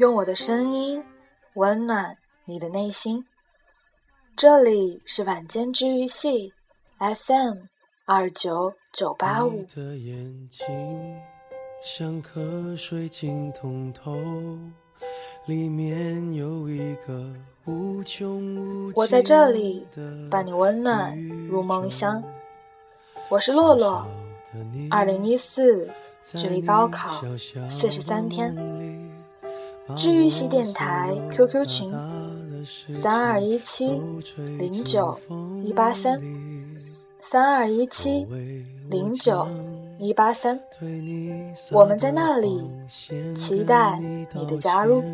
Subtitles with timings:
[0.00, 1.04] 用我的声音
[1.56, 2.16] 温暖
[2.46, 3.22] 你的内心。
[4.34, 6.54] 这里是晚间治愈系
[6.96, 7.58] FM
[8.06, 9.66] 二九九八五。
[18.94, 19.86] 我在这里
[20.30, 22.24] 伴你温暖入梦乡。
[23.28, 24.08] 我是洛洛。
[24.90, 25.90] 二零一四，
[26.22, 27.22] 距离高考
[27.68, 28.56] 四十三天。
[29.96, 31.92] 治愈系电台 QQ 群：
[32.92, 34.00] 三二一七
[34.58, 35.18] 零九
[35.62, 36.20] 一八三，
[37.20, 38.26] 三二一七
[38.88, 39.46] 零九
[39.98, 40.58] 一八三。
[41.70, 42.70] 我们在那里，
[43.34, 45.04] 期待你的加入。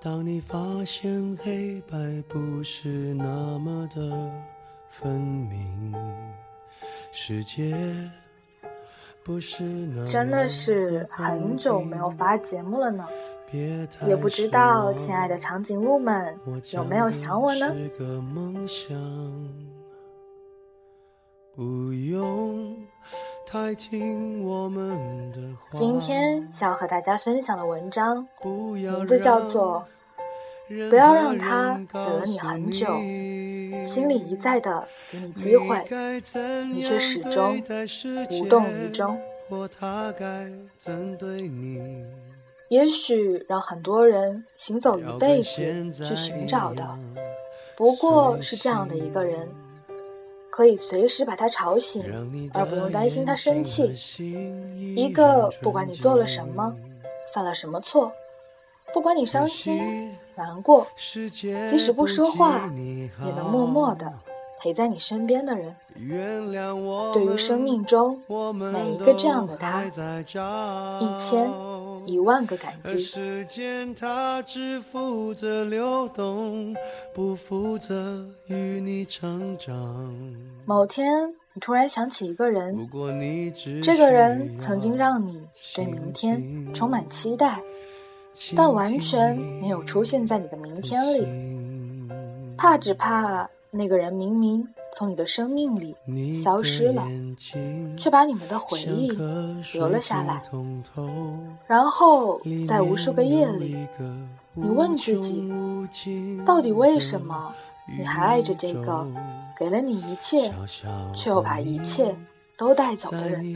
[0.00, 1.96] 当你发现黑白
[2.28, 4.30] 不是那么的
[4.88, 5.94] 分明，
[7.10, 7.74] 世界
[9.24, 13.04] 不是那真的是很久没有发节目了呢。
[14.06, 16.38] 也不知道，亲爱的长颈鹿们
[16.72, 17.74] 有没有想我呢？
[25.70, 29.84] 今天想要和大家分享的文章，名字叫做
[30.90, 32.86] 《不要让他等了你很久，
[33.82, 35.82] 心里一再的给你机会，
[36.70, 37.58] 你却始终
[38.32, 39.16] 无动于衷》。
[42.68, 46.98] 也许让很多人行走一辈子去寻找的，
[47.76, 49.48] 不过是这样的一个人，
[50.50, 52.04] 可以随时把他吵醒，
[52.52, 53.94] 而不用担心他生气。
[54.94, 56.74] 一个不管你做了什么，
[57.34, 58.12] 犯了什么错，
[58.92, 60.86] 不管你伤心难过，
[61.68, 64.12] 即使不说话，也能默默的。
[64.60, 65.72] 陪在你身边的人，
[67.12, 68.20] 对于生命中
[68.72, 71.48] 每一个这样的他，一千
[72.08, 72.98] 一万个感激。
[80.64, 82.88] 某天，你突然想起一个人，
[83.82, 87.62] 这个人曾经让你对明天充满期待，
[88.56, 91.26] 但完全没有出现在你的明天里，
[92.56, 93.48] 怕只怕。
[93.70, 95.94] 那个人明明从你的生命里
[96.34, 97.06] 消失了，
[97.96, 99.10] 却把你们的回忆
[99.74, 100.42] 留了下来。
[101.66, 103.86] 然后在无数个夜里，
[104.54, 105.46] 你问自己，
[106.44, 107.54] 到底为什么
[107.98, 109.06] 你还爱着这个
[109.58, 110.52] 给了你一切，
[111.14, 112.16] 却又把一切
[112.56, 113.54] 都带走的人？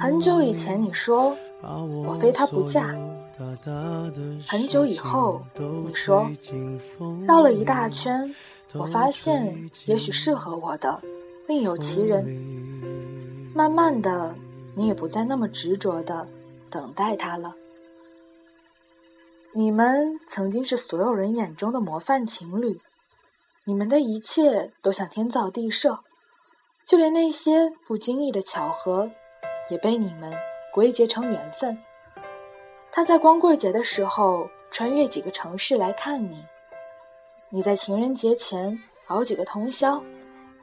[0.00, 2.96] 很久以前你说我非他不嫁，
[4.48, 5.42] 很久以后
[5.86, 6.26] 你说
[7.26, 8.34] 绕了一大圈。
[8.74, 11.00] 我发现，也许适合我的
[11.46, 12.24] 另有其人。
[13.54, 14.34] 慢慢的，
[14.74, 16.26] 你也不再那么执着的
[16.68, 17.54] 等待他了。
[19.52, 22.80] 你们曾经是所有人眼中的模范情侣，
[23.64, 26.00] 你们的一切都像天造地设，
[26.84, 29.08] 就连那些不经意的巧合，
[29.70, 30.34] 也被你们
[30.72, 31.78] 归结成缘分。
[32.90, 36.44] 他在光棍节的时候穿越几个城市来看你。
[37.50, 40.02] 你在情人节前熬几个通宵，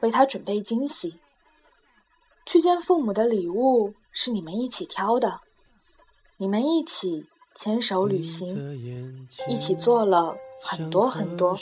[0.00, 1.18] 为他准备惊喜。
[2.44, 5.40] 去见父母的礼物是你们一起挑的，
[6.36, 8.78] 你们一起牵手旅行，
[9.48, 11.56] 一起做了很多很多，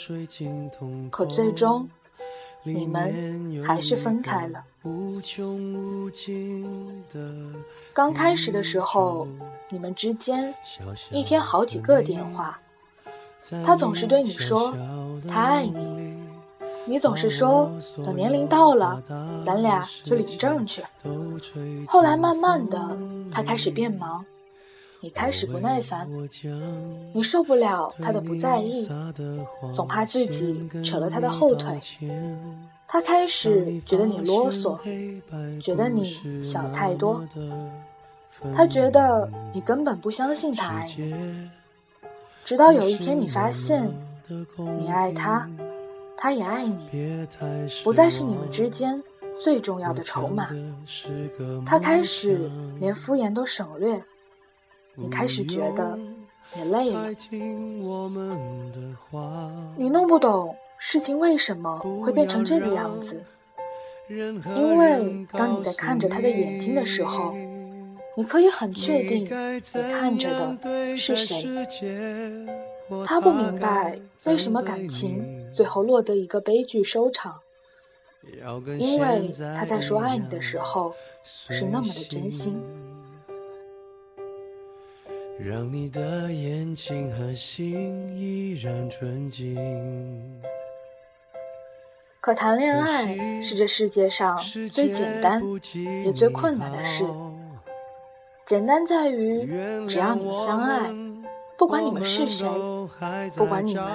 [1.11, 1.87] 可最终
[2.63, 4.65] 你们还是分开了。
[7.93, 9.27] 刚开始的时候，
[9.69, 10.53] 你们之间
[11.11, 12.59] 一天好几个电话。
[13.63, 14.73] 他总是对你说
[15.27, 16.15] 他爱你，
[16.85, 17.71] 你总是说
[18.05, 19.01] 等年龄到了，
[19.43, 20.83] 咱俩就领证去。
[21.87, 22.97] 后来慢慢的，
[23.31, 24.23] 他开始变忙，
[25.01, 26.07] 你开始不耐烦，
[27.13, 28.87] 你受不了他的不在意，
[29.73, 31.79] 总怕自己扯了他的后腿。
[32.87, 34.77] 他开始觉得你啰嗦，
[35.59, 36.03] 觉得你
[36.43, 37.23] 想太多，
[38.53, 41.49] 他觉得你根本不相信他爱你。
[42.43, 43.89] 直到有一天，你发现
[44.79, 45.47] 你爱他，
[46.17, 47.27] 他也爱你，
[47.83, 49.01] 不再是你们之间
[49.41, 50.49] 最重要的筹码。
[51.65, 52.49] 他开始
[52.79, 54.03] 连敷衍都省略，
[54.95, 55.97] 你开始觉得
[56.53, 57.09] 你累了。
[59.77, 63.23] 你弄不懂事情为什么会变成这个样子，
[64.09, 67.33] 因为当你在看着他的眼睛的时候。
[68.21, 69.27] 你可以很确定，你
[69.91, 71.43] 看着的是谁。
[73.03, 77.39] 他不明白为什么感情最后落得一个悲剧收场，
[78.77, 82.61] 因为他在说爱你的时候是那么的真心。
[85.39, 89.57] 让你的眼睛和心依然纯净。
[92.19, 94.37] 可谈恋爱是这世界上
[94.71, 95.41] 最简单
[96.05, 97.03] 也最困难的事。
[98.51, 99.47] 简单在于，
[99.87, 100.93] 只要你们相爱，
[101.55, 102.45] 不管你们是谁，
[103.37, 103.85] 不管你们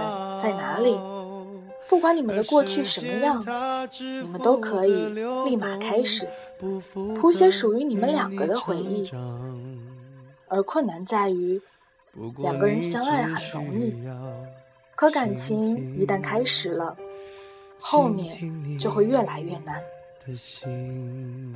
[0.42, 0.98] 在哪里，
[1.90, 3.38] 不管你们的过去什么样，
[4.22, 5.10] 你们都可以
[5.44, 6.26] 立马开始
[7.20, 9.06] 谱写属于你们两个的回忆。
[10.48, 11.60] 而困难在于，
[12.38, 13.94] 两个人相爱很容易，
[14.94, 16.96] 可感情一旦开始了。
[17.78, 19.82] 后面就会越来越难。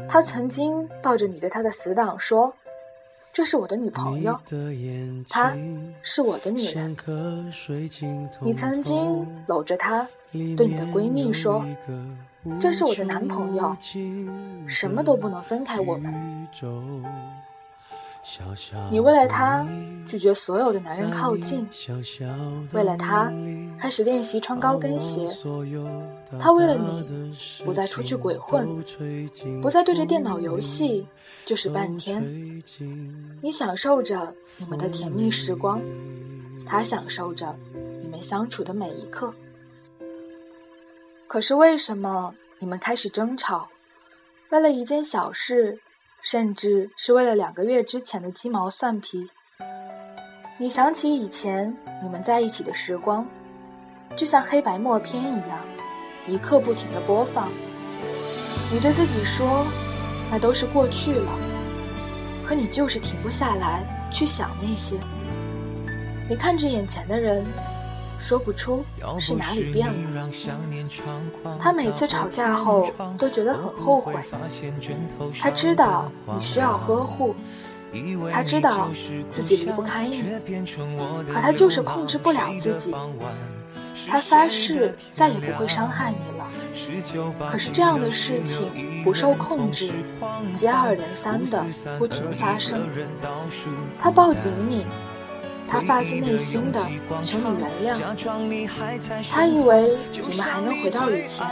[0.06, 2.52] 他曾经抱着你对他的死党说
[3.32, 4.38] ：“这是我的女朋友，
[5.28, 5.56] 她
[6.02, 6.96] 是我的女人。”
[8.40, 11.64] 你曾经搂着她对你的闺蜜说
[12.58, 13.76] ：“这是我的男朋友，
[14.66, 16.48] 什么都不能分开我们。”
[18.90, 19.66] 你为了他
[20.06, 21.66] 拒绝所有的男人靠近，
[22.72, 23.32] 为了他
[23.78, 25.26] 开始练习穿高跟鞋。
[26.38, 27.34] 他为了你
[27.64, 28.84] 不再出去鬼混，
[29.62, 31.06] 不再对着电脑游戏
[31.46, 32.22] 就是半天。
[33.40, 35.80] 你享受着你们的甜蜜时光，
[36.66, 37.56] 他享受着
[38.02, 39.32] 你们相处的每一刻。
[41.26, 43.68] 可是为什么你们开始争吵？
[44.50, 45.80] 为了一件小事。
[46.22, 49.28] 甚至是为了两个月之前的鸡毛蒜皮，
[50.58, 53.26] 你想起以前你们在一起的时光，
[54.14, 55.58] 就像黑白默片一样，
[56.26, 57.48] 一刻不停的播放。
[58.72, 59.66] 你对自己说，
[60.30, 61.38] 那都是过去了，
[62.46, 63.82] 可你就是停不下来
[64.12, 64.96] 去想那些。
[66.28, 67.44] 你看着眼前的人。
[68.20, 68.84] 说不出
[69.18, 70.28] 是哪里变了。
[71.58, 72.88] 他每次吵架后
[73.18, 74.14] 都觉得很后悔。
[75.40, 77.34] 他知道你需要呵护，
[78.30, 78.90] 他知道
[79.32, 80.22] 自己离不开你，
[81.26, 82.94] 可他就是控制不了自己。
[84.08, 86.46] 他发誓再也不会伤害你了，
[87.50, 89.92] 可是这样的事情不受控制，
[90.54, 91.64] 接二连三的
[91.98, 92.86] 不停发生。
[93.98, 94.86] 他抱紧你。
[95.70, 96.84] 他发自内心的
[97.22, 97.44] 求你
[97.84, 98.00] 原谅，
[99.30, 101.46] 他以为你们还能回到以前，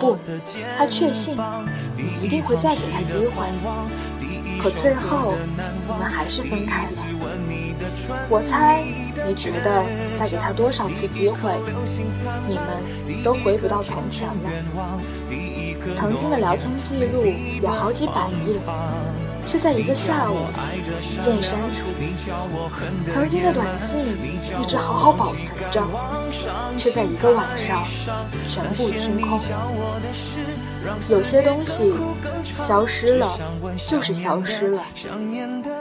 [0.00, 0.16] 不，
[0.78, 1.36] 他确信
[1.94, 3.46] 你一定会再给他机会，
[4.58, 5.34] 可最后
[5.86, 7.04] 你们还是分开了。
[8.30, 8.82] 我猜
[9.26, 9.84] 你觉得
[10.18, 11.52] 再给他多少次机会，
[12.48, 14.50] 你们都回不到从前了。
[15.94, 17.26] 曾经的聊天记录
[17.62, 18.58] 有好几百页。
[19.46, 20.46] 却在一个下午
[21.02, 21.84] 一键删除，
[23.08, 24.00] 曾经的短信
[24.60, 25.82] 一直好好保存着，
[26.76, 27.84] 却在一个晚上
[28.48, 29.40] 全部清空。
[31.08, 31.94] 有些东西
[32.58, 33.38] 消失了，
[33.88, 34.82] 就是消失了，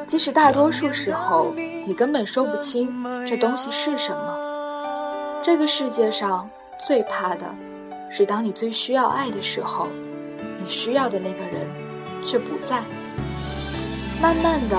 [0.06, 1.54] 即使大多数时候
[1.86, 2.90] 你根本说不清
[3.26, 4.38] 这东西是什么。
[5.42, 6.50] 这个世界上
[6.86, 7.46] 最怕的
[8.10, 9.88] 是，当你最需要爱的时候，
[10.62, 11.68] 你需要的那个人
[12.24, 12.84] 却不在。
[14.24, 14.78] 慢慢的，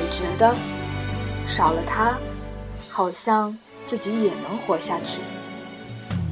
[0.00, 0.52] 你觉得
[1.46, 2.18] 少了他，
[2.90, 3.56] 好像
[3.86, 5.20] 自己也能活下去。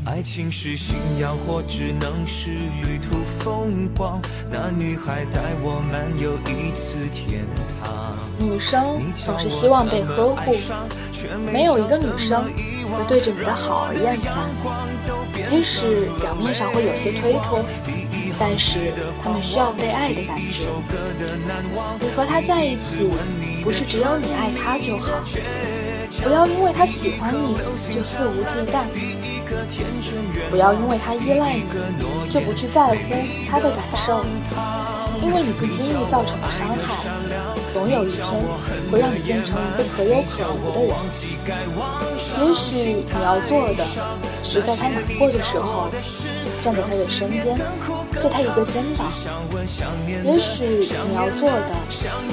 [0.05, 4.21] 爱情是信仰，或只能是旅途风光。
[4.51, 7.47] 那女孩带我漫游一次天
[7.81, 8.17] 堂。
[8.37, 10.57] 女生总是希望被呵护，
[11.53, 17.65] 没有一个女生会对着你的好而厌烦，即使表面上会有些推脱。
[18.41, 18.79] 但是
[19.23, 20.65] 他们需要被爱的感觉。
[22.01, 23.07] 你和他在一起，
[23.63, 25.13] 不是只有你爱他就好。
[26.23, 27.59] 不要因为他喜欢你
[27.95, 28.85] 就肆无忌惮，
[30.49, 31.65] 不要因为他依赖你
[32.31, 32.97] 就不去在乎
[33.47, 34.25] 他的感受。
[35.23, 37.05] 因为你不经意造成的伤害，
[37.75, 38.25] 总有一天
[38.91, 40.97] 会让你变成一个可有可无的人。
[42.41, 43.85] 也许你要做的，
[44.43, 45.91] 是在他难过的时候，
[46.61, 47.59] 站在他的身边。
[48.21, 49.11] 借他一个肩膀，
[50.23, 51.75] 也许你要做的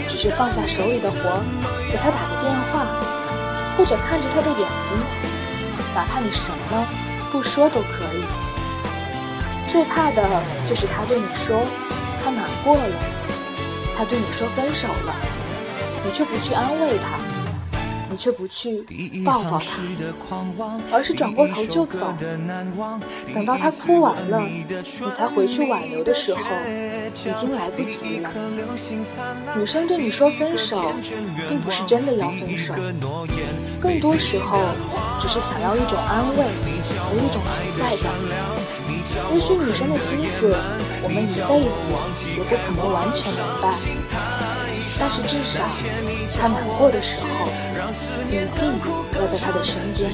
[0.10, 1.42] 只是放下手里的活，
[1.90, 2.86] 给他打个电话，
[3.78, 4.98] 或者看着他的眼睛，
[5.96, 6.86] 哪怕你什么
[7.32, 8.26] 不说都可以。
[9.72, 10.22] 最怕的
[10.68, 11.62] 就是他对你说
[12.22, 12.96] 他难过了，
[13.96, 15.16] 他对你说分手了，
[16.04, 17.37] 你却不去安慰他。
[18.18, 18.84] 你却不去
[19.24, 22.12] 抱抱他，而是转过头就走。
[23.32, 24.66] 等到他哭完了，你
[25.16, 26.42] 才回去挽留的时候，
[27.14, 28.32] 已经来不及了。
[29.56, 30.92] 女生对你说分手，
[31.48, 32.74] 并不是真的要分手，
[33.80, 34.58] 更多时候
[35.22, 36.44] 只是想要一种安慰
[36.98, 38.12] 和一种存在感。
[39.32, 40.58] 也许女生的心思，
[41.04, 41.86] 我们一辈子
[42.36, 43.76] 也不可能完全明白。
[45.00, 45.62] 但是至少
[46.40, 47.46] 她难过的时候，
[47.89, 47.91] 一
[48.32, 48.79] 定
[49.13, 50.12] 要在他的身边。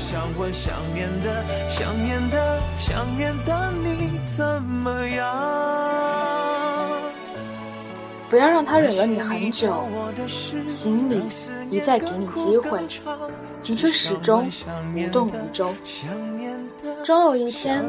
[8.29, 9.87] 不要让他忍了你很久，
[10.67, 11.21] 心里
[11.69, 12.87] 一再给你机会，
[13.63, 14.49] 你却始终
[14.95, 15.75] 无动于衷。
[17.03, 17.85] 终有一天，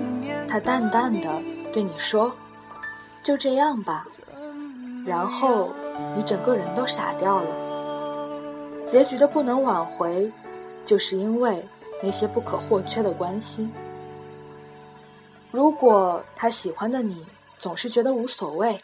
[0.46, 1.28] 他淡淡的
[1.72, 2.34] 对你说
[3.24, 4.06] ：“就这样吧。”
[5.06, 5.72] 然后
[6.16, 7.63] 你整个人都傻掉了。
[8.86, 10.30] 结局的不能挽回，
[10.84, 11.66] 就是因为
[12.02, 13.72] 那些不可或缺的关心。
[15.50, 17.24] 如果他喜欢的你
[17.58, 18.80] 总是觉得无所谓。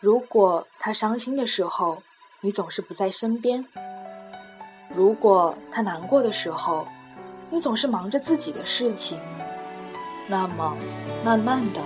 [0.00, 2.02] 如果他伤心的时候，
[2.40, 3.64] 你总是不在身边；
[4.94, 6.86] 如果他难过的时候，
[7.50, 9.18] 你总是忙着自己的事情，
[10.28, 10.76] 那么，
[11.24, 11.80] 慢慢的，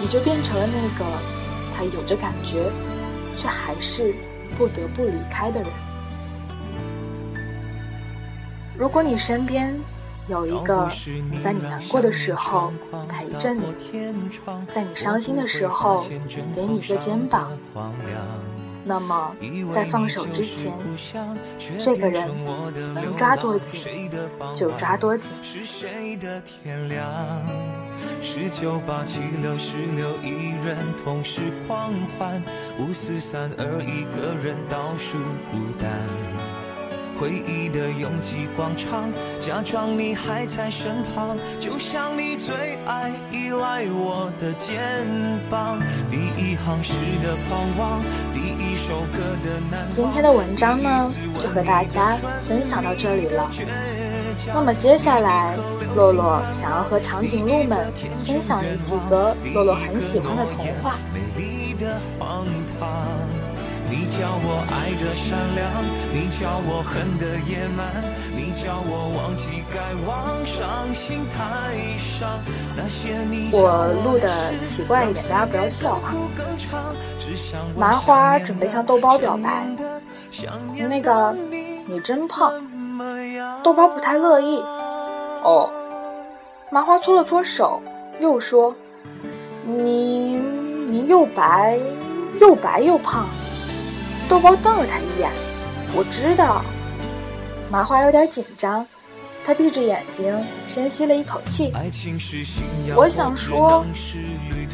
[0.00, 1.04] 你就变成了那个
[1.76, 2.72] 他有着感觉，
[3.36, 4.14] 却还是
[4.56, 5.70] 不得不离开的人。
[8.78, 9.74] 如果你身边，
[10.28, 10.90] 有一个
[11.40, 12.72] 在你难过的时候
[13.08, 13.74] 陪着你，
[14.70, 16.06] 在你伤心的时候
[16.54, 17.50] 给你一个肩膀，
[18.84, 19.34] 那么
[19.72, 20.72] 在放手之前，
[21.78, 22.28] 这个人
[22.94, 24.10] 能抓多紧
[24.52, 25.32] 就抓多紧。
[28.20, 32.42] 十九八七六十六，一人同时狂欢，
[32.78, 35.16] 五四三二，一个人倒数
[35.50, 36.65] 孤单。
[37.18, 45.06] 回忆的拥挤广场，假装你还在身旁，就像你最爱依赖我的肩
[45.48, 45.80] 膀。
[46.10, 46.92] 第一行诗
[47.22, 48.02] 的狂妄，
[48.34, 53.50] 第一首歌的难今天的文章呢，就和大家分享到这里了。
[54.52, 55.56] 那么接下来，
[55.96, 57.90] 洛洛想要和长颈鹿们
[58.26, 60.96] 分享几则洛洛很喜欢的童话。
[63.88, 65.62] 你叫我爱的善良，
[66.12, 68.02] 你叫我恨的野蛮，
[68.34, 72.42] 你叫我忘记该往伤心台上
[72.76, 73.50] 那些你。
[73.52, 74.28] 我录的
[74.64, 76.14] 奇怪一点，大家不要笑啊。
[77.76, 79.66] 麻花准备向豆包表白，
[80.88, 81.36] 那个
[81.86, 82.52] 你真胖，
[83.62, 84.58] 豆包不太乐意。
[85.42, 85.70] 哦，
[86.70, 87.80] 麻花搓了搓手，
[88.18, 88.74] 又说，
[89.64, 90.42] 你
[90.88, 91.78] 你又白
[92.40, 93.28] 又白又胖。
[94.28, 95.30] 豆包瞪了他一眼，
[95.94, 96.64] 我知道。
[97.70, 98.84] 麻花有点紧张，
[99.44, 101.72] 他闭着眼睛，深吸了一口气。
[102.96, 103.84] 我想说，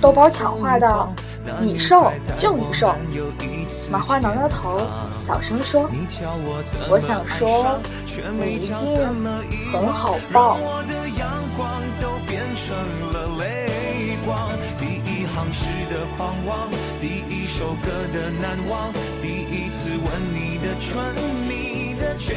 [0.00, 1.12] 豆包抢话道
[1.60, 2.94] ：“你瘦就你瘦。”
[3.90, 4.80] 麻花挠挠头，
[5.26, 5.88] 小声说
[6.88, 7.78] ：“我想说，
[8.38, 8.72] 你一定
[9.70, 10.58] 很好抱。”
[15.52, 16.70] 时的狂妄，
[17.02, 21.02] 第一首歌的难忘，第一次吻你的唇，
[21.48, 22.30] 你的倔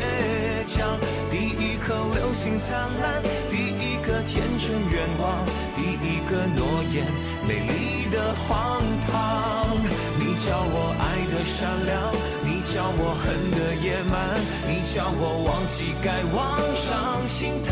[0.66, 0.98] 强，
[1.30, 5.46] 第一颗流星灿烂，第一个天真愿望，
[5.76, 7.06] 第一个诺言，
[7.48, 9.78] 美丽的荒唐。
[10.18, 12.12] 你叫我爱的善良，
[12.44, 14.34] 你叫我恨的野蛮，
[14.68, 17.70] 你叫我忘记该往伤心台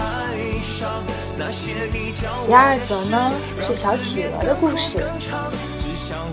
[0.62, 1.04] 上
[1.40, 2.46] 那些你教我。
[2.46, 3.34] 第二则呢
[3.64, 5.00] 是小企鹅的故事。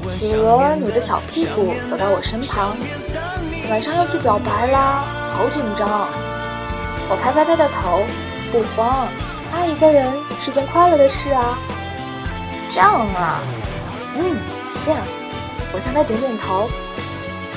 [0.06, 2.76] 企鹅扭着小屁股走到我身旁，
[3.70, 5.04] 晚上要去表白啦，
[5.36, 5.88] 好紧张。
[7.08, 8.02] 我拍拍他的头，
[8.52, 9.06] 不慌，
[9.52, 11.58] 爱一个人是件快乐的事啊。
[12.70, 13.40] 这样啊，
[14.16, 14.36] 嗯，
[14.84, 15.00] 这样。
[15.72, 16.68] 我向他点点头。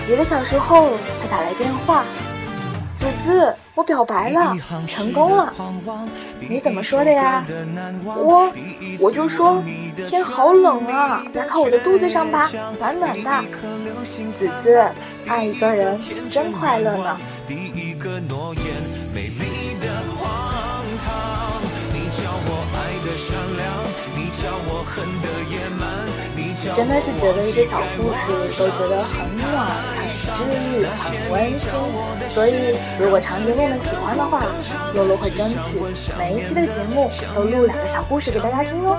[0.05, 0.89] 几个小时后，
[1.21, 2.03] 他打来电话
[3.03, 4.55] ：“子子，我表白了，
[4.87, 5.53] 成功了。
[6.39, 7.43] 你怎么说的呀？”
[8.15, 8.49] 我
[8.99, 9.61] 我就说
[10.07, 13.29] ：“天好冷啊，来靠我的肚子上吧，暖暖的。”
[14.31, 14.81] 子子，
[15.27, 17.17] 爱一个人真快乐呢。
[26.73, 28.19] 真的是觉得这些小故事
[28.57, 29.67] 都觉得很暖、
[29.97, 31.69] 很治愈、很温馨。
[32.29, 34.43] 所以，如果长颈鹿们喜欢的话，
[34.95, 35.79] 露露会争取
[36.17, 38.97] 每一期的节目都录两个小故事给大家听哦。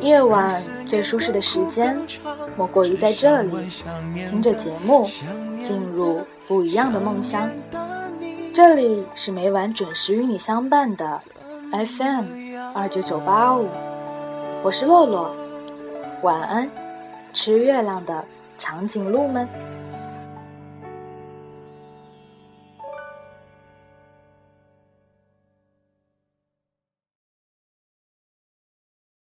[0.00, 1.96] 夜晚最舒适的时间，
[2.56, 3.50] 莫过于在这里
[4.28, 5.08] 听着节目，
[5.60, 7.48] 进入不一样的梦乡。
[8.52, 11.20] 这里是每晚准时与你相伴的
[11.70, 12.24] FM
[12.74, 13.68] 二九九八五，
[14.62, 15.34] 我是洛洛，
[16.22, 16.70] 晚安，
[17.32, 18.22] 吃月亮的
[18.58, 19.48] 长颈鹿们。